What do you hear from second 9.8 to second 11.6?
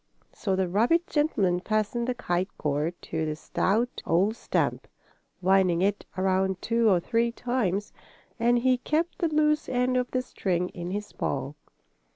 of the string in his paw.